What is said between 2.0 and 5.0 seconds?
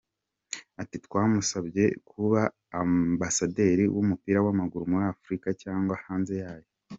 kuba ambasaderi w’umupira w’amaguru